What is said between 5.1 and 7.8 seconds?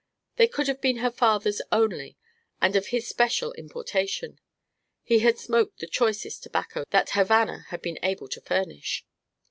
had smoked the choicest tobacco that Havana